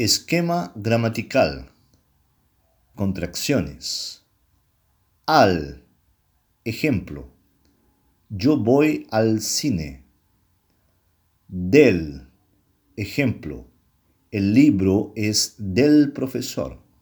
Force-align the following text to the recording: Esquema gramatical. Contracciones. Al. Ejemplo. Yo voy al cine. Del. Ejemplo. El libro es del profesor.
Esquema 0.00 0.70
gramatical. 0.76 1.72
Contracciones. 2.94 4.24
Al. 5.26 5.88
Ejemplo. 6.62 7.32
Yo 8.28 8.56
voy 8.58 9.08
al 9.10 9.40
cine. 9.40 10.06
Del. 11.48 12.28
Ejemplo. 12.94 13.66
El 14.30 14.54
libro 14.54 15.12
es 15.16 15.56
del 15.58 16.12
profesor. 16.12 16.80